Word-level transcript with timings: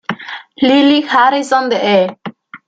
Lily 0.59 1.01
Harrison 1.07 1.69
de 1.69 1.77
E! 1.97 2.17